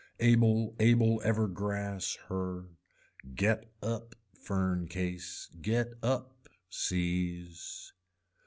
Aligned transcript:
Able 0.19 0.75
able 0.79 1.21
ever 1.23 1.47
grass 1.47 2.17
her, 2.29 2.65
get 3.35 3.71
up 3.83 4.15
fern 4.33 4.87
case, 4.87 5.47
get 5.61 5.93
up 6.01 6.49
seize. 6.71 7.93